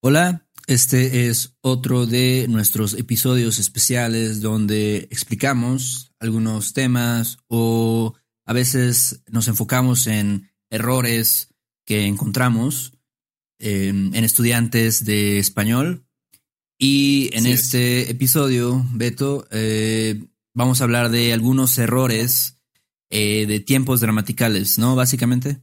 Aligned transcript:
Hola, 0.00 0.46
este 0.68 1.26
es 1.26 1.56
otro 1.60 2.06
de 2.06 2.46
nuestros 2.48 2.94
episodios 2.94 3.58
especiales 3.58 4.40
donde 4.40 5.08
explicamos 5.10 6.12
algunos 6.20 6.72
temas 6.72 7.38
o 7.48 8.14
a 8.46 8.52
veces 8.52 9.24
nos 9.26 9.48
enfocamos 9.48 10.06
en 10.06 10.52
errores 10.70 11.52
que 11.84 12.06
encontramos 12.06 12.92
en, 13.58 14.14
estudiantes 14.14 15.04
de 15.04 15.40
español. 15.40 16.06
Y 16.78 17.30
en 17.32 17.46
este 17.46 18.08
episodio, 18.08 18.86
Beto, 18.92 19.48
eh, 19.50 20.22
vamos 20.54 20.80
a 20.80 20.84
hablar 20.84 21.10
de 21.10 21.32
algunos 21.32 21.76
errores 21.76 22.60
eh, 23.10 23.46
de 23.46 23.58
tiempos 23.58 24.00
gramaticales, 24.00 24.78
¿no? 24.78 24.94
Básicamente. 24.94 25.60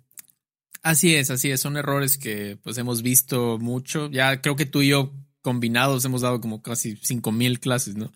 Así 0.86 1.16
es, 1.16 1.32
así 1.32 1.50
es. 1.50 1.62
Son 1.62 1.78
errores 1.78 2.20
que 2.20 2.60
pues 2.62 2.78
hemos 2.78 3.02
visto 3.02 3.58
mucho. 3.58 4.08
Ya 4.12 4.40
creo 4.40 4.56
que 4.56 4.68
tú 4.68 4.84
y 4.84 4.90
yo 4.90 5.16
combinados 5.42 6.06
hemos 6.06 6.22
dado 6.22 6.40
como 6.40 6.62
casi 6.62 6.96
cinco 7.02 7.32
mil 7.32 7.60
clases, 7.60 7.96
¿no? 7.96 8.14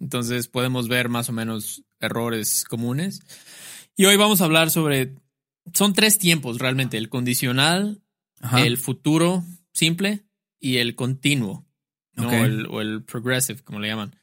Entonces 0.00 0.48
podemos 0.48 0.88
ver 0.88 1.08
más 1.08 1.28
o 1.28 1.32
menos 1.32 1.84
errores 2.00 2.64
comunes. 2.64 3.22
Y 3.96 4.06
hoy 4.06 4.16
vamos 4.16 4.40
a 4.40 4.46
hablar 4.46 4.72
sobre, 4.72 5.14
son 5.72 5.92
tres 5.92 6.18
tiempos 6.18 6.58
realmente, 6.58 6.98
el 6.98 7.08
condicional, 7.08 8.02
el 8.56 8.78
futuro 8.78 9.44
simple 9.72 10.24
y 10.58 10.78
el 10.78 10.96
continuo, 10.96 11.68
¿no? 12.14 12.30
o 12.30 12.80
el 12.80 13.04
progressive, 13.04 13.62
como 13.62 13.78
le 13.78 13.90
llaman. 13.90 14.16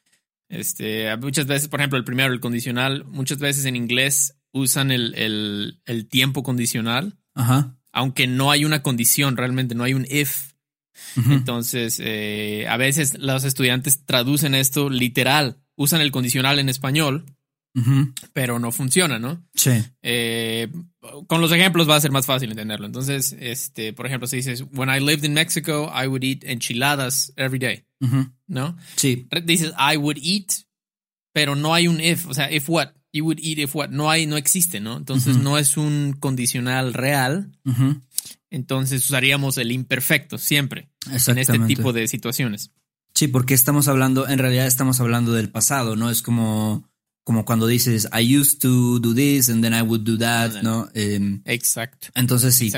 Este, 0.49 1.15
muchas 1.15 1.47
veces, 1.47 1.69
por 1.69 1.79
ejemplo, 1.79 1.97
el 1.97 2.03
primero, 2.03 2.33
el 2.33 2.41
condicional, 2.41 3.05
muchas 3.05 3.37
veces 3.37 3.63
en 3.63 3.77
inglés 3.77 4.37
usan 4.51 4.91
el, 4.91 5.15
el, 5.15 5.81
el 5.85 6.09
tiempo 6.09 6.43
condicional. 6.43 7.17
Ajá 7.33 7.77
aunque 7.95 8.27
no 8.27 8.51
hay 8.51 8.65
una 8.65 8.83
condición 8.83 9.37
realmente, 9.37 9.73
no 9.73 9.85
hay 9.85 9.93
un 9.93 10.05
if. 10.09 10.53
Entonces, 11.29 11.99
eh, 12.03 12.67
a 12.69 12.77
veces 12.77 13.17
los 13.17 13.43
estudiantes 13.45 14.05
traducen 14.05 14.53
esto 14.53 14.89
literal, 14.89 15.57
usan 15.75 16.01
el 16.01 16.11
condicional 16.11 16.59
en 16.59 16.69
español, 16.69 17.25
pero 18.33 18.59
no 18.59 18.71
funciona, 18.71 19.17
¿no? 19.17 19.45
Sí. 19.53 19.71
Eh, 20.01 20.67
con 21.27 21.41
los 21.41 21.51
ejemplos 21.53 21.89
va 21.89 21.95
a 21.95 22.01
ser 22.01 22.11
más 22.11 22.25
fácil 22.25 22.51
entenderlo. 22.51 22.85
Entonces, 22.85 23.35
este, 23.39 23.93
por 23.93 24.05
ejemplo, 24.05 24.27
si 24.27 24.37
dices, 24.37 24.65
when 24.73 24.89
I 24.89 24.99
lived 24.99 25.23
in 25.23 25.33
Mexico, 25.33 25.91
I 25.93 26.07
would 26.07 26.23
eat 26.23 26.43
enchiladas 26.43 27.33
every 27.37 27.59
day, 27.59 27.85
¿no? 28.47 28.77
Sí. 28.97 29.27
Dices, 29.45 29.73
I 29.77 29.95
would 29.95 30.17
eat, 30.21 30.51
pero 31.33 31.55
no 31.55 31.73
hay 31.73 31.87
un 31.87 32.01
if, 32.01 32.27
o 32.27 32.33
sea, 32.33 32.51
if 32.51 32.69
what? 32.69 32.89
You 33.15 33.23
would 33.23 33.39
eat 33.39 33.57
if 33.59 33.73
what 33.73 33.89
no 33.89 34.11
hay, 34.11 34.25
no 34.25 34.35
existe, 34.35 34.81
¿no? 34.81 34.97
Entonces 34.97 35.37
no 35.37 35.57
es 35.57 35.77
un 35.77 36.13
condicional 36.19 36.93
real. 36.93 37.49
Entonces 38.49 39.05
usaríamos 39.05 39.57
el 39.57 39.71
imperfecto 39.71 40.37
siempre 40.37 40.89
en 41.27 41.37
este 41.37 41.59
tipo 41.59 41.93
de 41.93 42.07
situaciones. 42.07 42.71
Sí, 43.13 43.29
porque 43.29 43.53
estamos 43.53 43.87
hablando, 43.87 44.27
en 44.27 44.37
realidad 44.39 44.67
estamos 44.67 44.99
hablando 44.99 45.31
del 45.31 45.49
pasado, 45.49 45.95
¿no? 45.95 46.09
Es 46.09 46.21
como, 46.21 46.89
como 47.23 47.45
cuando 47.45 47.67
dices, 47.67 48.09
I 48.11 48.37
used 48.37 48.59
to 48.59 48.99
do 48.99 49.15
this 49.15 49.49
and 49.49 49.63
then 49.63 49.73
I 49.73 49.81
would 49.81 50.01
do 50.01 50.17
that, 50.17 50.61
¿no? 50.61 50.89
Em, 50.93 51.41
Exacto. 51.45 52.09
Entonces 52.15 52.53
sí. 52.55 52.73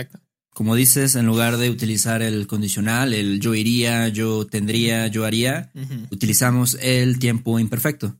Como 0.52 0.76
dices, 0.76 1.16
en 1.16 1.26
lugar 1.26 1.58
de 1.58 1.70
utilizar 1.72 2.22
el 2.22 2.46
condicional, 2.46 3.14
el 3.14 3.40
yo 3.40 3.56
iría, 3.56 4.08
yo 4.08 4.46
tendría, 4.46 5.08
yo 5.08 5.26
haría, 5.26 5.72
utilizamos 6.12 6.78
el 6.82 7.18
tiempo 7.20 7.60
imperfecto. 7.60 8.18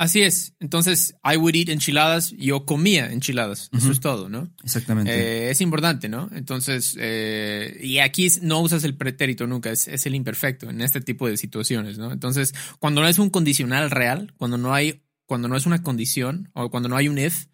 Así 0.00 0.22
es. 0.22 0.54
Entonces, 0.60 1.14
I 1.22 1.36
would 1.36 1.54
eat 1.54 1.68
enchiladas, 1.68 2.30
yo 2.30 2.64
comía 2.64 3.12
enchiladas. 3.12 3.68
Eso 3.70 3.92
es 3.92 4.00
todo, 4.00 4.30
¿no? 4.30 4.50
Exactamente. 4.64 5.12
Eh, 5.12 5.50
es 5.50 5.60
importante, 5.60 6.08
¿no? 6.08 6.30
Entonces, 6.32 6.96
eh, 6.98 7.78
y 7.82 7.98
aquí 7.98 8.26
no 8.40 8.62
usas 8.62 8.82
el 8.84 8.96
pretérito 8.96 9.46
nunca, 9.46 9.70
es, 9.70 10.06
el 10.06 10.14
imperfecto 10.14 10.70
en 10.70 10.80
este 10.80 11.02
tipo 11.02 11.28
de 11.28 11.36
situaciones, 11.36 11.98
¿no? 11.98 12.12
Entonces, 12.12 12.54
cuando 12.78 13.02
no 13.02 13.08
es 13.08 13.18
un 13.18 13.28
condicional 13.28 13.90
real, 13.90 14.32
cuando 14.38 14.56
no 14.56 14.72
hay, 14.72 15.02
cuando 15.26 15.48
no 15.48 15.56
es 15.58 15.66
una 15.66 15.82
condición 15.82 16.50
o 16.54 16.70
cuando 16.70 16.88
no 16.88 16.96
hay 16.96 17.08
un 17.08 17.18
if, 17.18 17.48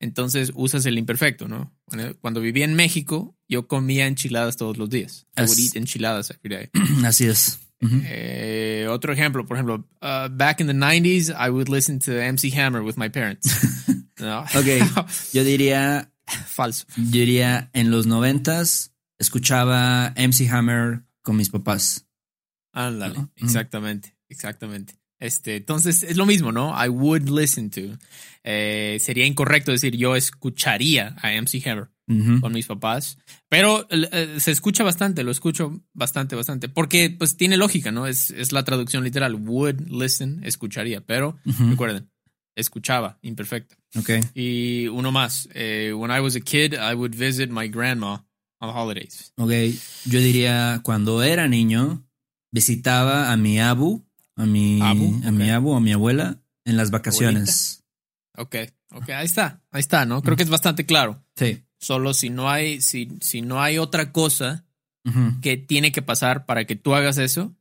entonces 0.00 0.50
usas 0.56 0.84
el 0.86 0.98
imperfecto, 0.98 1.46
¿no? 1.46 1.72
Cuando 2.20 2.40
vivía 2.40 2.64
en 2.64 2.74
México, 2.74 3.36
yo 3.48 3.68
comía 3.68 4.08
enchiladas 4.08 4.56
todos 4.56 4.78
los 4.78 4.90
días. 4.90 5.28
I 5.36 5.42
would 5.42 5.58
eat 5.60 5.76
enchiladas 5.76 6.30
every 6.30 6.56
day. 6.56 6.70
Así 7.04 7.26
es. 7.26 7.60
Eh, 8.06 8.86
otro 8.88 9.12
ejemplo, 9.12 9.46
por 9.46 9.56
ejemplo, 9.56 9.86
uh, 10.02 10.28
back 10.30 10.60
in 10.60 10.66
the 10.66 10.72
90s, 10.72 11.30
I 11.30 11.50
would 11.50 11.68
listen 11.68 11.98
to 12.00 12.12
MC 12.12 12.50
Hammer 12.50 12.82
with 12.82 12.96
my 12.96 13.08
parents. 13.08 13.46
ok, 14.20 14.66
yo 15.32 15.44
diría... 15.44 16.10
Falso. 16.46 16.86
Yo 16.96 17.20
diría, 17.20 17.70
en 17.74 17.90
los 17.90 18.06
noventas 18.06 18.94
escuchaba 19.18 20.14
MC 20.16 20.48
Hammer 20.50 21.02
con 21.22 21.36
mis 21.36 21.50
papás. 21.50 22.06
Ándale, 22.72 23.28
exactamente, 23.36 24.16
exactamente. 24.28 24.94
Este, 25.20 25.56
entonces 25.56 26.02
es 26.02 26.16
lo 26.16 26.26
mismo, 26.26 26.50
¿no? 26.50 26.74
I 26.74 26.88
would 26.88 27.28
listen 27.28 27.70
to. 27.70 27.98
Eh, 28.42 28.98
sería 29.00 29.24
incorrecto 29.24 29.70
decir 29.70 29.96
yo 29.96 30.16
escucharía 30.16 31.14
a 31.22 31.30
MC 31.30 31.66
Hammer 31.66 31.88
con 32.06 32.52
mis 32.52 32.66
papás. 32.66 33.18
Pero 33.48 33.86
eh, 33.90 34.36
se 34.38 34.50
escucha 34.50 34.84
bastante, 34.84 35.22
lo 35.22 35.30
escucho 35.30 35.82
bastante, 35.92 36.36
bastante. 36.36 36.68
Porque 36.68 37.10
pues 37.10 37.36
tiene 37.36 37.56
lógica, 37.56 37.92
¿no? 37.92 38.06
Es, 38.06 38.30
es 38.30 38.52
la 38.52 38.64
traducción 38.64 39.04
literal. 39.04 39.34
Would 39.34 39.88
listen, 39.88 40.40
escucharía. 40.44 41.00
Pero 41.00 41.38
recuerden, 41.44 42.10
escuchaba, 42.54 43.18
imperfecto. 43.22 43.76
Ok. 43.96 44.10
Y 44.34 44.88
uno 44.88 45.12
más. 45.12 45.48
Eh, 45.54 45.92
when 45.94 46.10
I 46.10 46.20
was 46.20 46.36
a 46.36 46.40
kid, 46.40 46.74
I 46.74 46.94
would 46.94 47.14
visit 47.14 47.50
my 47.50 47.68
grandma 47.68 48.24
on 48.60 48.70
holidays. 48.70 49.32
Ok. 49.36 49.52
Yo 50.04 50.20
diría, 50.20 50.80
cuando 50.82 51.22
era 51.22 51.48
niño, 51.48 52.04
visitaba 52.52 53.32
a 53.32 53.36
mi 53.36 53.60
abu, 53.60 54.06
a 54.36 54.46
mi 54.46 54.80
abu, 54.80 55.20
a 55.24 55.30
mi 55.30 55.50
abu, 55.50 55.74
a 55.74 55.80
mi 55.80 55.92
abuela 55.92 56.40
en 56.64 56.76
las 56.76 56.90
vacaciones. 56.90 57.82
Ok, 58.36 58.56
ok, 58.90 59.10
ahí 59.10 59.26
está, 59.26 59.62
ahí 59.70 59.80
está, 59.80 60.06
¿no? 60.06 60.22
Creo 60.22 60.36
que 60.36 60.42
es 60.42 60.50
bastante 60.50 60.86
claro. 60.86 61.24
Sí. 61.36 61.62
Solo 61.84 62.14
si 62.14 62.30
no 62.30 62.48
hay, 62.48 62.80
si, 62.80 63.10
si 63.20 63.42
no 63.42 63.60
hay 63.60 63.76
otra 63.76 64.10
cosa 64.10 64.64
que 65.42 65.58
tiene 65.58 65.92
que 65.92 66.00
pasar 66.00 66.46
para 66.46 66.64
que 66.64 66.76
tú 66.76 66.94
hagas 66.94 67.18
eso, 67.18 67.54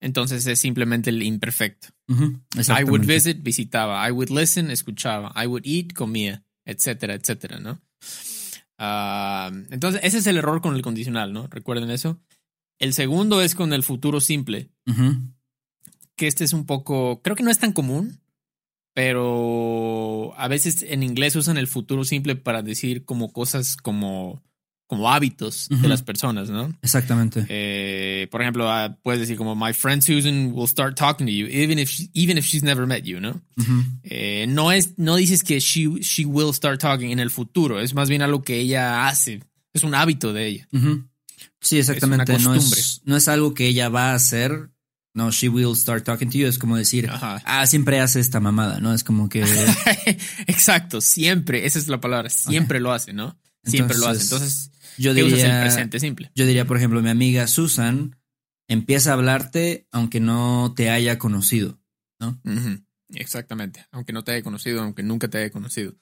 entonces 0.00 0.44
es 0.48 0.58
simplemente 0.58 1.10
el 1.10 1.22
imperfecto. 1.22 1.88
I 2.08 2.82
would 2.82 3.06
visit, 3.06 3.40
visitaba. 3.40 4.08
I 4.08 4.10
would 4.10 4.30
listen, 4.30 4.68
escuchaba. 4.68 5.32
I 5.40 5.46
would 5.46 5.62
eat, 5.64 5.92
comía, 5.92 6.42
etcétera, 6.64 7.14
etcétera, 7.14 7.60
¿no? 7.60 7.80
Ah, 8.78 9.52
entonces, 9.70 10.00
ese 10.02 10.18
es 10.18 10.26
el 10.26 10.38
error 10.38 10.60
con 10.60 10.74
el 10.74 10.82
condicional, 10.82 11.32
¿no? 11.32 11.46
Recuerden 11.46 11.92
eso. 11.92 12.20
El 12.80 12.94
segundo 12.94 13.42
es 13.42 13.54
con 13.54 13.72
el 13.72 13.84
futuro 13.84 14.20
simple. 14.20 14.70
Que 16.16 16.26
este 16.26 16.42
es 16.42 16.52
un 16.52 16.66
poco, 16.66 17.22
creo 17.22 17.36
que 17.36 17.44
no 17.44 17.50
es 17.52 17.60
tan 17.60 17.72
común, 17.72 18.21
pero 18.94 20.34
a 20.36 20.48
veces 20.48 20.84
en 20.88 21.02
inglés 21.02 21.36
usan 21.36 21.56
el 21.56 21.66
futuro 21.66 22.04
simple 22.04 22.36
para 22.36 22.62
decir 22.62 23.04
como 23.04 23.32
cosas 23.32 23.76
como, 23.76 24.42
como 24.86 25.10
hábitos 25.10 25.68
de 25.70 25.88
las 25.88 26.02
personas, 26.02 26.50
¿no? 26.50 26.76
Exactamente. 26.82 27.46
Eh, 27.48 28.28
por 28.30 28.42
ejemplo, 28.42 28.70
ah, 28.70 28.98
puedes 29.02 29.20
decir 29.20 29.36
como 29.36 29.56
my 29.56 29.72
friend 29.72 30.02
Susan 30.02 30.52
will 30.52 30.68
start 30.68 30.96
talking 30.96 31.26
to 31.26 31.32
you 31.32 31.46
even 31.46 31.78
if 31.78 31.90
even 32.12 32.36
if 32.36 32.44
she's 32.44 32.62
never 32.62 32.86
met 32.86 33.04
you, 33.04 33.18
¿no? 33.18 33.40
Eh, 34.02 34.46
no 34.48 34.70
es 34.72 34.98
no 34.98 35.16
dices 35.16 35.42
que 35.42 35.58
she 35.60 35.88
she 36.00 36.26
will 36.26 36.52
start 36.52 36.80
talking 36.80 37.10
en 37.10 37.18
el 37.18 37.30
futuro, 37.30 37.80
es 37.80 37.94
más 37.94 38.10
bien 38.10 38.20
algo 38.20 38.42
que 38.42 38.58
ella 38.58 39.08
hace, 39.08 39.40
es 39.72 39.82
un 39.82 39.94
hábito 39.94 40.32
de 40.34 40.46
ella. 40.46 40.68
Sí, 41.60 41.78
exactamente. 41.78 42.38
no, 42.40 42.54
es, 42.54 43.00
no 43.04 43.16
es 43.16 43.28
algo 43.28 43.54
que 43.54 43.68
ella 43.68 43.88
va 43.88 44.10
a 44.10 44.14
hacer, 44.14 44.71
no, 45.14 45.30
she 45.30 45.48
will 45.48 45.76
start 45.76 46.04
talking 46.04 46.30
to 46.30 46.38
you. 46.38 46.46
Es 46.46 46.58
como 46.58 46.76
decir, 46.76 47.08
ah, 47.10 47.66
siempre 47.66 48.00
hace 48.00 48.20
esta 48.20 48.40
mamada, 48.40 48.80
¿no? 48.80 48.94
Es 48.94 49.04
como 49.04 49.28
que. 49.28 49.42
Exacto, 50.46 51.00
siempre. 51.00 51.66
Esa 51.66 51.78
es 51.78 51.88
la 51.88 52.00
palabra. 52.00 52.30
Siempre 52.30 52.80
lo 52.80 52.92
hace, 52.92 53.12
¿no? 53.12 53.38
Siempre 53.64 53.98
lo 53.98 54.08
hace. 54.08 54.22
Entonces, 54.22 54.70
yo 54.96 55.14
¿qué 55.14 55.22
diría, 55.22 55.58
el 55.58 55.62
presente 55.64 56.00
simple? 56.00 56.30
Yo 56.34 56.46
diría, 56.46 56.66
por 56.66 56.78
ejemplo, 56.78 57.02
mi 57.02 57.10
amiga 57.10 57.46
Susan 57.46 58.16
empieza 58.68 59.10
a 59.10 59.14
hablarte 59.14 59.86
aunque 59.92 60.20
no 60.20 60.72
te 60.74 60.88
haya 60.90 61.18
conocido, 61.18 61.78
¿no? 62.18 62.40
Exactamente. 63.10 63.86
Aunque 63.90 64.14
no 64.14 64.24
te 64.24 64.32
haya 64.32 64.42
conocido, 64.42 64.82
aunque 64.82 65.02
nunca 65.02 65.28
te 65.28 65.38
haya 65.38 65.50
conocido. 65.50 65.94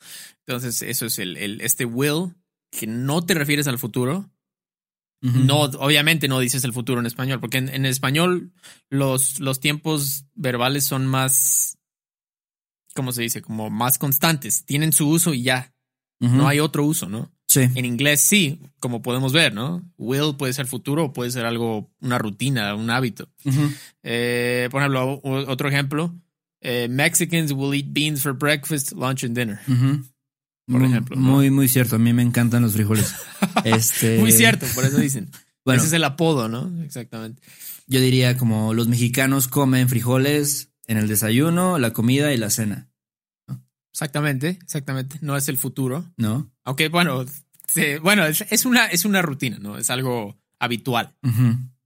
Entonces, 0.46 0.82
eso 0.82 1.06
es 1.06 1.18
el, 1.18 1.36
el 1.36 1.60
este 1.62 1.84
will 1.84 2.34
que 2.70 2.86
no 2.86 3.24
te 3.24 3.34
refieres 3.34 3.66
al 3.66 3.78
futuro, 3.78 4.30
no, 5.20 5.60
obviamente 5.60 6.28
no 6.28 6.40
dices 6.40 6.64
el 6.64 6.72
futuro 6.72 7.00
en 7.00 7.06
español, 7.06 7.40
porque 7.40 7.58
en, 7.58 7.84
español 7.84 8.52
los, 8.88 9.38
los 9.38 9.60
tiempos 9.60 10.24
verbales 10.34 10.86
son 10.86 11.06
más, 11.06 11.78
¿cómo 12.94 13.12
se 13.12 13.22
dice? 13.22 13.42
Como 13.42 13.68
más 13.68 13.98
constantes. 13.98 14.64
Tienen 14.64 14.92
su 14.92 15.08
uso 15.08 15.34
y 15.34 15.42
ya. 15.42 15.74
No 16.18 16.48
hay 16.48 16.60
otro 16.60 16.84
uso, 16.84 17.08
¿no? 17.08 17.32
Sí. 17.48 17.62
En 17.74 17.84
inglés 17.84 18.20
sí, 18.20 18.60
como 18.78 19.00
podemos 19.00 19.32
ver, 19.32 19.54
¿no? 19.54 19.82
Will 19.96 20.36
puede 20.36 20.52
ser 20.52 20.66
futuro 20.66 21.06
o 21.06 21.12
puede 21.12 21.30
ser 21.30 21.46
algo, 21.46 21.90
una 22.00 22.18
rutina, 22.18 22.74
un 22.74 22.90
hábito. 22.90 23.28
Eh, 24.02 24.68
por 24.70 24.82
ejemplo, 24.82 25.20
otro 25.22 25.68
ejemplo. 25.68 26.14
Eh, 26.60 26.88
Mexicans 26.90 27.52
will 27.52 27.74
eat 27.74 27.86
beans 27.88 28.22
for 28.22 28.34
breakfast, 28.34 28.92
lunch 28.92 29.24
and 29.24 29.34
dinner 29.34 29.60
por 30.70 30.82
ejemplo. 30.84 31.16
Muy, 31.16 31.50
muy 31.50 31.68
cierto. 31.68 31.96
A 31.96 31.98
mí 31.98 32.12
me 32.12 32.22
encantan 32.22 32.62
los 32.62 32.72
frijoles. 32.72 33.14
este... 33.64 34.18
Muy 34.18 34.32
cierto, 34.32 34.66
por 34.74 34.84
eso 34.84 34.98
dicen. 34.98 35.30
Ese 35.66 35.86
es 35.86 35.92
el 35.92 36.04
apodo, 36.04 36.48
¿no? 36.48 36.70
Exactamente. 36.82 37.42
Yo 37.86 38.00
diría 38.00 38.36
como 38.36 38.74
los 38.74 38.88
mexicanos 38.88 39.48
comen 39.48 39.88
frijoles 39.88 40.70
en 40.86 40.96
el 40.96 41.08
desayuno, 41.08 41.78
la 41.78 41.92
comida 41.92 42.32
y 42.32 42.36
la 42.36 42.50
cena. 42.50 42.88
Exactamente, 43.92 44.58
exactamente. 44.62 45.18
No 45.20 45.36
es 45.36 45.48
el 45.48 45.56
futuro. 45.56 46.04
No. 46.16 46.50
Aunque, 46.64 46.88
bueno, 46.88 47.24
bueno, 48.02 48.24
es, 48.26 48.64
una, 48.64 48.86
es 48.86 49.04
una 49.04 49.22
rutina, 49.22 49.58
¿no? 49.60 49.78
Es 49.78 49.90
algo 49.90 50.38
habitual. 50.58 51.16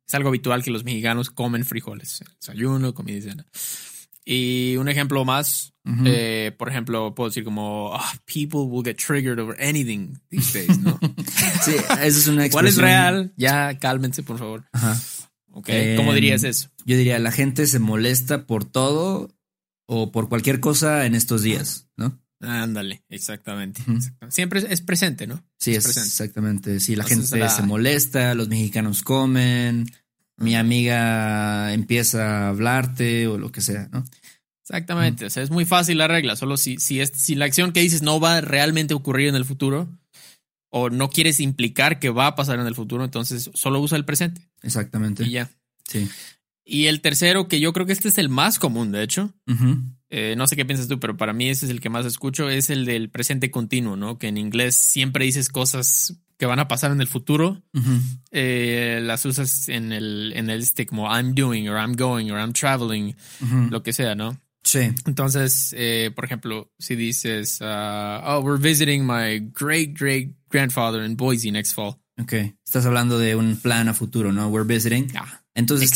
Es 0.07 0.15
algo 0.15 0.29
habitual 0.29 0.63
que 0.63 0.71
los 0.71 0.85
mexicanos 0.85 1.31
comen 1.31 1.65
frijoles. 1.65 2.23
Desayuno, 2.41 2.95
comida 2.95 3.19
y 3.19 3.23
cena. 3.23 3.47
Y 4.25 4.77
un 4.77 4.89
ejemplo 4.89 5.25
más, 5.25 5.75
eh, 6.07 6.53
por 6.57 6.71
ejemplo, 6.71 7.15
puedo 7.15 7.29
decir 7.29 7.45
como, 7.45 7.93
ah, 7.95 8.13
people 8.25 8.61
will 8.61 8.83
get 8.83 8.97
triggered 8.97 9.39
over 9.39 9.55
anything 9.63 10.19
these 10.31 10.59
days, 10.59 10.79
¿no? 10.79 10.99
sí, 11.63 11.73
eso 12.03 12.19
es 12.19 12.27
una 12.29 12.47
expresión. 12.47 12.51
¿Cuál 12.53 12.67
es 12.67 12.77
real? 12.77 13.33
Ya, 13.37 13.79
cálmense, 13.79 14.23
por 14.23 14.39
favor. 14.39 14.65
Ajá. 14.73 14.99
Ok, 15.51 15.69
¿cómo 15.97 16.11
em, 16.11 16.15
dirías 16.15 16.43
eso? 16.43 16.71
Yo 16.85 16.97
diría, 16.97 17.19
la 17.19 17.31
gente 17.31 17.67
se 17.67 17.79
molesta 17.79 18.47
por 18.47 18.65
todo 18.65 19.31
o 19.87 20.11
por 20.11 20.29
cualquier 20.29 20.59
cosa 20.59 21.07
en 21.07 21.15
estos 21.15 21.43
días, 21.43 21.89
¿no? 21.97 22.19
Ándale, 22.41 23.05
exactamente, 23.09 23.83
Siempre 24.29 24.65
es, 24.69 24.81
presente, 24.81 25.27
¿no? 25.27 25.45
Sí, 25.59 25.75
es, 25.75 25.97
exactamente. 25.97 26.81
Sí, 26.81 26.97
la 26.97 27.05
gente 27.05 27.27
se 27.27 27.63
molesta, 27.63 28.35
los 28.35 28.49
mexicanos 28.49 29.03
comen, 29.03 29.87
mi 30.37 30.55
amiga 30.55 31.73
empieza 31.73 32.47
a 32.47 32.49
hablarte 32.49 33.27
o 33.27 33.39
lo 33.39 33.53
que 33.53 33.61
sea, 33.61 33.89
¿no? 33.93 34.05
Exactamente, 34.63 35.27
o 35.27 35.31
sea, 35.31 35.43
es 35.43 35.51
muy 35.51 35.67
fácil 35.67 35.99
la 35.99 36.09
regla, 36.09 36.37
solo 36.37 36.57
si, 36.57 36.79
si, 36.79 37.01
es, 37.01 37.13
si 37.15 37.35
la 37.35 37.45
acción 37.45 37.73
que 37.73 37.81
dices 37.81 38.01
no 38.01 38.19
va 38.19 38.39
a 38.39 38.41
realmente 38.41 38.95
ocurrir 38.95 39.29
en 39.29 39.35
el 39.35 39.45
futuro 39.45 39.89
o 40.71 40.89
no 40.89 41.11
quieres 41.11 41.39
implicar 41.39 42.01
que 42.01 42.09
va 42.09 42.29
a 42.29 42.35
pasar 42.35 42.59
en 42.59 42.67
el 42.67 42.75
futuro, 42.75 43.05
entonces 43.05 43.51
solo 43.53 43.79
usa 43.81 43.99
el 43.99 44.07
presente. 44.07 44.49
Exactamente. 44.63 45.23
Y 45.25 45.31
ya. 45.31 45.51
Sí. 45.87 46.09
Y 46.65 46.87
el 46.87 47.03
tercero, 47.03 47.47
que 47.47 47.61
yo 47.61 47.75
creo 47.75 47.85
que 47.85 47.93
este 47.93 48.09
es 48.09 48.17
el 48.17 48.31
más 48.31 48.59
común, 48.59 48.91
de 48.91 49.03
hecho, 49.03 49.35
eh, 50.09 50.35
no 50.37 50.47
sé 50.47 50.57
qué 50.57 50.65
piensas 50.65 50.89
tú, 50.89 50.99
pero 50.99 51.17
para 51.17 51.35
mí 51.35 51.51
ese 51.51 51.67
es 51.67 51.71
el 51.71 51.81
que 51.81 51.91
más 51.91 52.07
escucho, 52.07 52.49
es 52.49 52.71
el 52.71 52.87
del 52.87 53.11
presente 53.11 53.51
continuo, 53.51 53.97
¿no? 53.97 54.19
Que 54.19 54.29
en 54.29 54.39
inglés 54.39 54.75
siempre 54.75 55.27
dices 55.27 55.51
cosas 55.51 56.19
que 56.45 56.47
van 56.47 56.59
a 56.59 56.69
pasar 56.69 56.93
en 56.93 57.01
el 57.01 57.07
futuro, 57.07 57.63
eh, 58.31 59.01
las 59.03 59.25
usas 59.25 59.71
en 59.71 59.93
el, 59.93 60.35
en 60.37 60.51
el 60.51 60.61
este 60.61 60.85
como 60.85 61.07
I'm 61.07 61.35
doing, 61.35 61.71
or 61.71 61.79
I'm 61.79 61.97
going, 61.97 62.31
or 62.31 62.39
I'm 62.39 62.53
traveling, 62.53 63.17
lo 63.71 63.83
que 63.83 63.95
sea, 63.95 64.15
¿no? 64.15 64.39
Sí. 64.63 64.81
Entonces, 65.07 65.75
eh, 65.75 66.11
por 66.15 66.27
ejemplo, 66.27 66.71
si 66.79 66.97
dices, 66.97 67.63
uh, 67.63 68.21
oh, 68.27 68.41
we're 68.43 68.61
visiting 68.61 69.07
my 69.07 69.39
great 69.59 69.99
great 69.99 70.35
grandfather 70.51 71.03
in 71.03 71.17
Boise 71.17 71.51
next 71.51 71.73
fall. 71.73 71.97
Ok, 72.21 72.35
estás 72.63 72.85
hablando 72.85 73.19
de 73.19 73.37
un 73.37 73.57
plan 73.57 73.89
a 73.89 73.95
futuro, 73.95 74.31
¿no? 74.31 74.49
We're 74.49 74.71
visiting. 74.71 75.11
Ah, 75.17 75.41
Entonces 75.55 75.91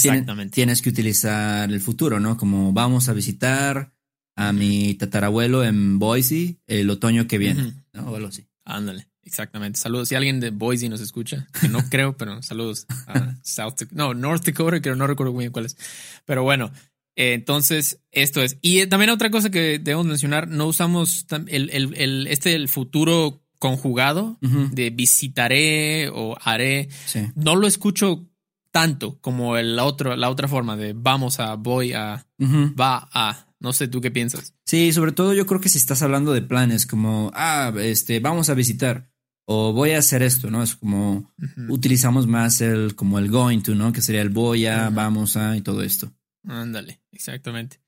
tienes 0.50 0.80
que 0.80 0.88
utilizar 0.88 1.70
el 1.70 1.80
futuro, 1.80 2.20
¿no? 2.20 2.38
Como 2.38 2.72
vamos 2.72 3.10
a 3.10 3.12
visitar 3.12 3.92
a 4.34 4.54
mi 4.54 4.94
tatarabuelo 4.94 5.62
en 5.62 5.98
Boise 5.98 6.56
el 6.66 6.88
otoño 6.88 7.26
que 7.26 7.36
viene, 7.36 7.84
¿no? 7.92 8.12
O 8.12 8.16
algo 8.16 8.28
así. 8.28 8.46
Ándale, 8.64 9.08
exactamente. 9.28 9.78
Saludos. 9.78 10.08
Si 10.08 10.14
alguien 10.14 10.40
de 10.40 10.50
Boise 10.50 10.88
nos 10.88 11.00
escucha, 11.00 11.46
que 11.60 11.68
no 11.68 11.78
creo, 11.90 12.16
pero 12.16 12.42
saludos 12.42 12.86
a 13.06 13.36
South. 13.42 13.74
No, 13.92 14.14
North 14.14 14.44
Dakota, 14.44 14.80
que 14.80 14.94
no 14.94 15.06
recuerdo 15.06 15.32
muy 15.32 15.44
bien 15.44 15.52
cuál 15.52 15.66
es. 15.66 15.76
Pero 16.24 16.42
bueno, 16.42 16.72
eh, 17.14 17.34
entonces 17.34 18.00
esto 18.10 18.42
es. 18.42 18.58
Y 18.62 18.86
también 18.86 19.10
otra 19.10 19.30
cosa 19.30 19.50
que 19.50 19.78
debemos 19.78 20.06
mencionar, 20.06 20.48
no 20.48 20.66
usamos 20.66 21.26
el, 21.48 21.70
el, 21.70 21.94
el 21.96 22.26
este 22.28 22.54
el 22.54 22.68
futuro 22.68 23.42
conjugado 23.58 24.38
de 24.40 24.90
visitaré 24.90 26.08
o 26.10 26.36
haré. 26.40 26.88
No 27.34 27.56
lo 27.56 27.66
escucho 27.66 28.28
tanto 28.70 29.18
como 29.20 29.56
el 29.56 29.78
otro, 29.78 30.16
la 30.16 30.30
otra 30.30 30.48
forma 30.48 30.76
de 30.76 30.92
vamos 30.94 31.40
a, 31.40 31.54
voy 31.54 31.92
a, 31.92 32.26
va 32.40 33.08
a. 33.12 33.46
No 33.60 33.72
sé 33.72 33.88
tú 33.88 34.00
qué 34.00 34.12
piensas. 34.12 34.54
Sí, 34.64 34.92
sobre 34.92 35.10
todo 35.10 35.34
yo 35.34 35.46
creo 35.46 35.60
que 35.60 35.68
si 35.68 35.78
estás 35.78 36.02
hablando 36.02 36.32
de 36.32 36.42
planes 36.42 36.86
como, 36.86 37.32
ah, 37.34 37.72
este, 37.80 38.20
vamos 38.20 38.50
a 38.50 38.54
visitar 38.54 39.10
o 39.50 39.72
voy 39.72 39.92
a 39.92 39.98
hacer 39.98 40.22
esto, 40.22 40.50
¿no? 40.50 40.62
Es 40.62 40.76
como 40.76 41.32
utilizamos 41.70 42.26
más 42.26 42.60
el, 42.60 42.94
como 42.94 43.18
el 43.18 43.30
going 43.30 43.60
to, 43.60 43.74
¿no? 43.74 43.94
Que 43.94 44.02
sería 44.02 44.20
el 44.20 44.28
voy 44.28 44.66
a, 44.66 44.90
vamos 44.90 45.38
a 45.38 45.56
y 45.56 45.62
todo 45.62 45.82
esto. 45.82 46.12
Ándale, 46.46 47.00
exactamente. 47.12 47.80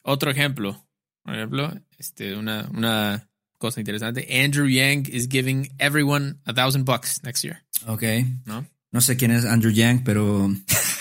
Otro 0.00 0.30
ejemplo, 0.30 0.88
por 1.22 1.34
ejemplo, 1.34 1.74
este, 1.98 2.34
una, 2.34 2.70
una 2.72 3.28
cosa 3.58 3.80
interesante. 3.80 4.26
Andrew 4.30 4.66
Yang 4.66 5.10
is 5.12 5.28
giving 5.28 5.74
everyone 5.78 6.38
a 6.46 6.54
thousand 6.54 6.86
bucks 6.86 7.22
next 7.22 7.44
year. 7.44 7.62
Ok. 7.86 8.02
¿No? 8.46 8.66
No 8.90 9.00
sé 9.02 9.18
quién 9.18 9.30
es 9.30 9.44
Andrew 9.44 9.72
Yang, 9.72 10.04
pero. 10.04 10.50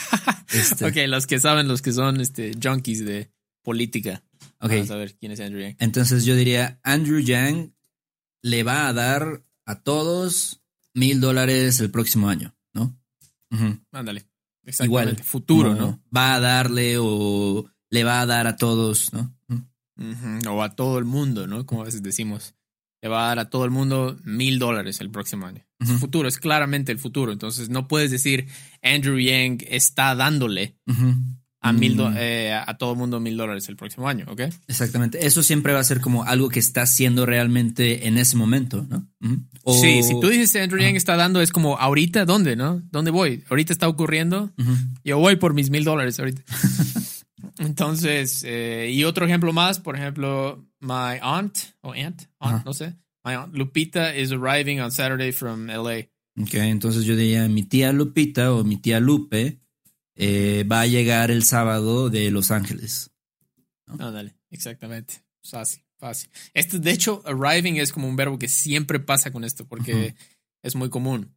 este. 0.54 0.86
Ok, 0.86 0.98
los 1.08 1.28
que 1.28 1.40
saben, 1.40 1.70
los 1.70 1.82
que 1.82 1.94
son 1.94 2.20
este, 2.20 2.52
junkies 2.62 3.06
de 3.06 3.32
política. 3.62 4.22
Ok. 4.60 4.72
Vamos 4.72 4.92
a 4.92 4.98
ver 4.98 5.16
quién 5.16 5.32
es 5.32 5.40
Andrew 5.40 5.62
Yang. 5.62 5.78
Entonces 5.80 6.26
yo 6.26 6.36
diría: 6.36 6.78
Andrew 6.84 7.20
Yang 7.20 7.74
le 8.42 8.64
va 8.64 8.90
a 8.90 8.94
dar 8.94 9.44
a 9.66 9.82
todos 9.82 10.62
mil 10.94 11.20
dólares 11.20 11.80
el 11.80 11.92
próximo 11.92 12.30
año, 12.30 12.56
¿no? 12.74 12.98
Ándale. 13.92 14.26
Igual. 14.80 15.18
Futuro, 15.18 15.76
¿no? 15.76 16.02
Va 16.16 16.36
a 16.36 16.40
darle 16.40 16.98
o 17.00 17.70
le 17.90 18.04
va 18.04 18.22
a 18.22 18.26
dar 18.26 18.48
a 18.48 18.56
todos, 18.56 19.12
¿no? 19.14 19.36
O 20.50 20.64
a 20.64 20.76
todo 20.76 20.98
el 20.98 21.06
mundo, 21.06 21.48
¿no? 21.48 21.66
Como 21.66 21.82
a 21.82 21.86
veces 21.86 22.02
decimos, 22.02 22.56
le 23.02 23.10
va 23.10 23.26
a 23.26 23.28
dar 23.28 23.40
a 23.40 23.50
todo 23.50 23.66
el 23.66 23.72
mundo 23.72 24.18
mil 24.24 24.60
dólares 24.60 25.02
el 25.02 25.12
próximo 25.12 25.46
año. 25.46 25.66
Futuro, 26.00 26.30
es 26.30 26.38
claramente 26.38 26.92
el 26.92 27.00
futuro. 27.00 27.32
Entonces 27.34 27.70
no 27.70 27.88
puedes 27.90 28.10
decir 28.10 28.48
Andrew 28.82 29.20
Yang 29.20 29.66
está 29.68 30.16
dándole 30.16 30.78
a, 31.64 31.74
mil 31.74 31.96
mm. 31.96 32.14
eh, 32.18 32.54
a 32.54 32.78
todo 32.78 32.92
el 32.92 32.98
mundo 33.00 33.20
mil 33.20 33.38
dólares 33.38 33.68
el 33.70 33.78
próximo 33.78 34.08
año, 34.08 34.26
¿ok? 34.28 34.42
Exactamente. 34.68 35.26
Eso 35.26 35.42
siempre 35.42 35.74
va 35.74 35.80
a 35.80 35.84
ser 35.84 36.02
como 36.02 36.24
algo 36.26 36.50
que 36.50 36.60
está 36.60 36.84
haciendo 36.84 37.26
realmente 37.26 38.08
en 38.08 38.18
ese 38.18 38.36
momento, 38.36 38.86
¿no? 38.88 39.08
Sí, 39.66 40.04
si 40.04 40.20
tú 40.20 40.28
dices 40.28 40.62
Andrew 40.62 40.82
Yang 40.82 40.98
está 40.98 41.16
dando, 41.16 41.42
es 41.42 41.52
como 41.52 41.78
ahorita, 41.78 42.26
¿dónde, 42.26 42.58
no? 42.58 42.84
¿Dónde 42.92 43.12
voy? 43.12 43.44
Ahorita 43.50 43.72
está 43.72 43.88
ocurriendo. 43.88 44.52
Yo 45.04 45.18
voy 45.18 45.38
por 45.38 45.54
mis 45.54 45.70
mil 45.70 45.86
dólares 45.86 46.20
ahorita. 46.20 46.44
Entonces, 47.60 48.44
eh, 48.46 48.92
y 48.94 49.06
otro 49.06 49.26
ejemplo 49.26 49.54
más, 49.54 49.80
por 49.80 49.96
ejemplo, 49.96 50.66
my 50.82 51.18
aunt, 51.22 51.58
o 51.82 51.94
aunt, 51.94 52.24
aunt 52.40 52.66
no 52.66 52.74
sé, 52.74 52.96
my 53.24 53.34
aunt 53.34 53.54
Lupita 53.54 54.16
is 54.16 54.32
arriving 54.32 54.82
on 54.82 54.92
Saturday 54.92 55.32
from 55.32 55.68
LA. 55.68 56.10
Ok, 56.42 56.56
entonces 56.56 57.06
yo 57.06 57.16
diría, 57.16 57.48
mi 57.48 57.64
tía 57.64 57.94
Lupita 57.94 58.54
o 58.54 58.64
mi 58.64 58.78
tía 58.78 59.00
Lupe 59.00 59.63
eh, 60.16 60.66
va 60.72 60.82
a 60.82 60.88
llegar 60.88 61.32
el 61.32 61.44
sábado 61.44 62.10
de 62.10 62.32
Los 62.32 62.52
Ángeles. 62.52 63.12
¿no? 63.88 64.12
dale, 64.12 64.36
exactamente. 64.50 65.24
Fácil, 65.44 65.84
fácil. 65.98 66.30
Esto, 66.54 66.80
de 66.80 66.92
hecho, 66.92 67.22
arriving 67.26 67.76
es 67.76 67.92
como 67.92 68.08
un 68.08 68.16
verbo 68.16 68.40
que 68.40 68.48
siempre 68.48 69.00
pasa 69.00 69.32
con 69.32 69.44
esto, 69.44 69.68
porque 69.68 70.16
es 70.62 70.76
muy 70.76 70.90
común. 70.90 71.36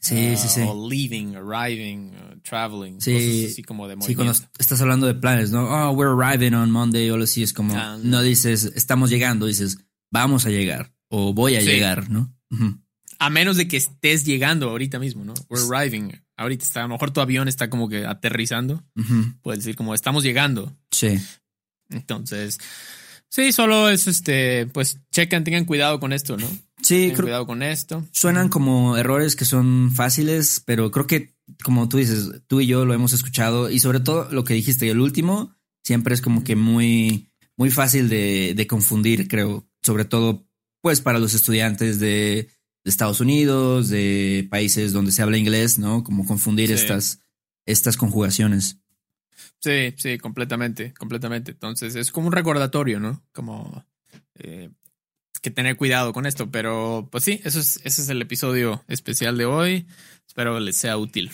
Sí, 0.00 0.36
sí, 0.36 0.48
sí. 0.48 0.60
O 0.60 0.88
leaving, 0.88 1.36
arriving, 1.36 2.12
traveling. 2.42 3.00
Sí, 3.00 3.46
así 3.50 3.62
como 3.62 3.88
de 3.88 3.96
Sí, 4.02 4.14
cuando 4.14 4.34
estás 4.58 4.80
hablando 4.80 5.06
de 5.06 5.14
planes, 5.14 5.50
¿no? 5.50 5.64
Oh, 5.64 5.92
we're 5.92 6.12
arriving 6.12 6.52
on 6.52 6.70
Monday 6.70 7.08
o 7.10 7.22
así, 7.22 7.42
es 7.42 7.52
como, 7.52 7.74
ah, 7.74 7.96
no. 8.02 8.22
dices, 8.22 8.64
estamos 8.74 9.08
llegando, 9.08 9.46
dices, 9.46 9.78
vamos 10.10 10.46
a 10.46 10.50
llegar 10.50 10.92
o 11.08 11.32
voy 11.32 11.56
a 11.56 11.60
llegar, 11.60 12.10
¿no? 12.10 12.34
A 13.24 13.30
menos 13.30 13.56
de 13.56 13.66
que 13.66 13.78
estés 13.78 14.24
llegando 14.24 14.68
ahorita 14.68 14.98
mismo, 14.98 15.24
¿no? 15.24 15.32
We're 15.48 15.64
arriving. 15.64 16.12
Ahorita 16.36 16.62
está, 16.62 16.80
a 16.80 16.82
lo 16.82 16.90
mejor 16.90 17.10
tu 17.10 17.20
avión 17.20 17.48
está 17.48 17.70
como 17.70 17.88
que 17.88 18.04
aterrizando. 18.04 18.82
Puedes 19.40 19.60
decir 19.60 19.76
como, 19.76 19.94
estamos 19.94 20.24
llegando. 20.24 20.76
Sí. 20.90 21.18
Entonces, 21.88 22.58
sí, 23.30 23.52
solo 23.52 23.88
es 23.88 24.06
este, 24.08 24.66
pues 24.66 24.98
chequen, 25.10 25.42
tengan 25.42 25.64
cuidado 25.64 26.00
con 26.00 26.12
esto, 26.12 26.36
¿no? 26.36 26.46
Sí, 26.82 27.12
creo, 27.12 27.22
cuidado 27.22 27.46
con 27.46 27.62
esto. 27.62 28.06
Suenan 28.12 28.50
como 28.50 28.98
errores 28.98 29.36
que 29.36 29.46
son 29.46 29.92
fáciles, 29.94 30.62
pero 30.66 30.90
creo 30.90 31.06
que, 31.06 31.34
como 31.62 31.88
tú 31.88 31.96
dices, 31.96 32.42
tú 32.46 32.60
y 32.60 32.66
yo 32.66 32.84
lo 32.84 32.92
hemos 32.92 33.14
escuchado 33.14 33.70
y 33.70 33.78
sobre 33.78 34.00
todo 34.00 34.30
lo 34.30 34.44
que 34.44 34.52
dijiste, 34.52 34.90
el 34.90 35.00
último, 35.00 35.56
siempre 35.82 36.14
es 36.14 36.20
como 36.20 36.44
que 36.44 36.56
muy, 36.56 37.30
muy 37.56 37.70
fácil 37.70 38.10
de, 38.10 38.66
confundir, 38.68 39.28
creo, 39.28 39.66
sobre 39.82 40.04
todo, 40.04 40.46
pues 40.82 41.00
para 41.00 41.18
los 41.18 41.32
estudiantes 41.32 41.98
de, 42.00 42.50
Estados 42.84 43.20
Unidos, 43.20 43.88
de 43.88 44.46
países 44.50 44.92
donde 44.92 45.12
se 45.12 45.22
habla 45.22 45.38
inglés, 45.38 45.78
¿no? 45.78 46.04
Como 46.04 46.26
confundir 46.26 46.70
estas, 46.70 47.20
estas 47.66 47.96
conjugaciones. 47.96 48.78
Sí, 49.60 49.94
sí, 49.96 50.18
completamente, 50.18 50.92
completamente. 50.94 51.52
Entonces 51.52 51.94
es 51.94 52.12
como 52.12 52.26
un 52.26 52.32
recordatorio, 52.32 53.00
¿no? 53.00 53.22
Como 53.32 53.84
eh, 54.34 54.70
que 55.40 55.50
tener 55.50 55.76
cuidado 55.76 56.12
con 56.12 56.26
esto, 56.26 56.50
pero 56.50 57.08
pues 57.10 57.24
sí, 57.24 57.40
eso 57.44 57.60
es, 57.60 57.80
ese 57.84 58.02
es 58.02 58.08
el 58.08 58.20
episodio 58.20 58.84
especial 58.88 59.38
de 59.38 59.46
hoy. 59.46 59.86
Espero 60.26 60.58
les 60.60 60.76
sea 60.76 60.96
útil. 60.96 61.30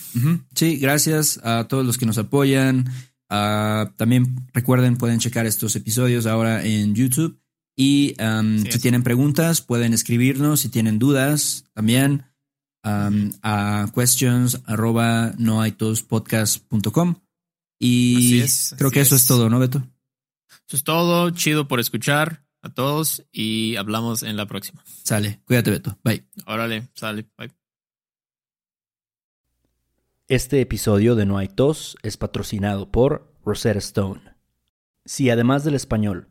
Sí, 0.55 0.77
gracias 0.79 1.41
a 1.43 1.67
todos 1.69 1.87
los 1.87 1.99
que 1.99 2.07
nos 2.07 2.19
apoyan. 2.19 2.91
Ah, 3.29 3.93
también 3.97 4.49
recuerden, 4.53 4.97
pueden 4.97 5.21
checar 5.21 5.47
estos 5.47 5.77
episodios 5.77 6.27
ahora 6.27 6.65
en 6.65 6.95
YouTube. 6.95 7.41
Y 7.83 8.15
si 8.71 8.79
tienen 8.79 9.03
preguntas, 9.03 9.63
pueden 9.63 9.95
escribirnos. 9.95 10.61
Si 10.61 10.69
tienen 10.69 10.99
dudas, 10.99 11.65
también 11.73 12.27
um, 12.85 13.33
a 13.43 13.91
questions 13.95 14.61
arroba 14.67 15.33
noaitospodcast.com. 15.39 17.15
Y 17.79 18.41
es, 18.41 18.75
creo 18.77 18.91
que 18.91 19.01
eso 19.01 19.15
es. 19.15 19.23
es 19.23 19.29
todo, 19.29 19.49
¿no, 19.49 19.59
Beto? 19.59 19.79
Eso 20.69 20.77
es 20.77 20.85
todo. 20.85 21.31
Chido 21.31 21.69
por 21.69 21.81
escuchar 21.81 22.45
a 22.61 22.69
todos 22.69 23.25
y 23.33 23.77
hablamos 23.77 24.25
en 24.25 24.37
la 24.37 24.45
próxima. 24.45 24.85
Sale. 25.03 25.41
Cuídate, 25.47 25.71
Beto. 25.71 25.99
Bye. 26.05 26.27
Órale, 26.45 26.87
sale. 26.93 27.31
Bye. 27.39 27.55
Este 30.29 30.61
episodio 30.61 31.15
de 31.15 31.25
No 31.25 31.39
hay 31.39 31.49
tos 31.49 31.97
es 32.03 32.19
patrocinado 32.19 32.93
por 32.93 33.35
Rosetta 33.43 33.79
Stone. 33.79 34.21
Si 35.07 35.31
además 35.31 35.65
del 35.65 35.77
español 35.77 36.31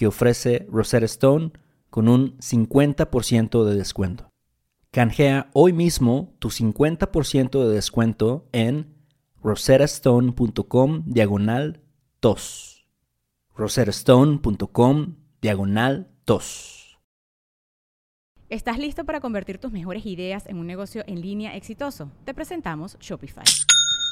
que 0.00 0.06
ofrece 0.06 0.66
Rosetta 0.70 1.04
Stone 1.04 1.52
con 1.90 2.08
un 2.08 2.38
50% 2.38 3.64
de 3.64 3.74
descuento. 3.74 4.30
Canjea 4.92 5.50
hoy 5.52 5.74
mismo 5.74 6.34
tu 6.38 6.48
50% 6.48 7.62
de 7.62 7.74
descuento 7.74 8.48
en 8.52 8.94
rosettastone.com 9.42 11.02
diagonal 11.04 11.82
tos. 12.18 12.88
rosettastone.com 13.54 15.16
diagonal 15.42 16.10
tos. 16.24 16.98
¿Estás 18.48 18.78
listo 18.78 19.04
para 19.04 19.20
convertir 19.20 19.58
tus 19.58 19.70
mejores 19.70 20.06
ideas 20.06 20.46
en 20.46 20.56
un 20.56 20.66
negocio 20.66 21.04
en 21.08 21.20
línea 21.20 21.54
exitoso? 21.56 22.10
Te 22.24 22.32
presentamos 22.32 22.96
Shopify. 23.00 23.44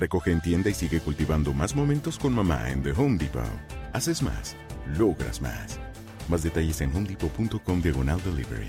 Recoge 0.00 0.32
en 0.32 0.40
tienda 0.40 0.70
y 0.70 0.74
sigue 0.74 1.00
cultivando 1.00 1.52
más 1.52 1.76
momentos 1.76 2.18
con 2.18 2.32
mamá 2.32 2.70
en 2.70 2.82
The 2.82 2.92
Home 2.92 3.18
Depot. 3.18 3.42
Haces 3.92 4.22
más, 4.22 4.56
logras 4.98 5.42
más. 5.42 5.78
Más 6.26 6.42
detalles 6.42 6.80
en 6.80 6.90
homedepot.com 6.90 7.82
diagonal 7.82 8.18
delivery. 8.24 8.68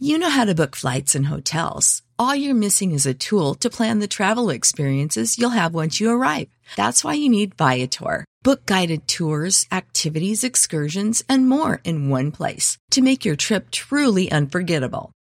You 0.00 0.18
know 0.18 0.30
how 0.30 0.44
to 0.44 0.54
book 0.54 0.76
flights 0.76 1.16
and 1.16 1.26
hotels. 1.26 2.02
All 2.18 2.34
you're 2.34 2.54
missing 2.54 2.92
is 2.92 3.06
a 3.06 3.14
tool 3.14 3.54
to 3.56 3.70
plan 3.70 4.00
the 4.00 4.06
travel 4.06 4.50
experiences 4.50 5.38
you'll 5.38 5.58
have 5.58 5.74
once 5.74 5.98
you 5.98 6.10
arrive. 6.10 6.48
That's 6.76 7.02
why 7.02 7.14
you 7.14 7.28
need 7.28 7.56
Viator. 7.56 8.24
Book 8.42 8.66
guided 8.66 9.08
tours, 9.08 9.66
activities, 9.72 10.44
excursions, 10.44 11.24
and 11.28 11.48
more 11.48 11.80
in 11.84 12.10
one 12.10 12.30
place 12.32 12.76
to 12.90 13.00
make 13.00 13.24
your 13.24 13.34
trip 13.34 13.70
truly 13.70 14.30
unforgettable. 14.30 15.10